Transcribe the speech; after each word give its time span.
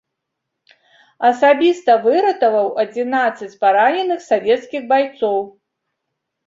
Асабіста 1.29 1.91
выратаваў 2.07 2.67
адзінаццаць 2.85 3.53
параненых 3.67 4.19
савецкіх 4.31 4.81
байцоў. 4.95 5.37